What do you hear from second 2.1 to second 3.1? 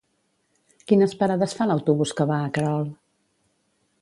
que va a Querol?